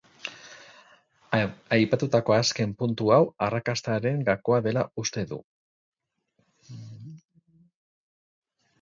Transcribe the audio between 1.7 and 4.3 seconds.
Aipatutako azken puntu hau arrakastaren